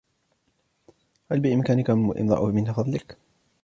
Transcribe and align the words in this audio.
هل 1.31 1.39
بإمكانك 1.39 1.89
الإمضاء 1.89 2.45
من 2.45 2.73
فضلك؟ 2.73 3.17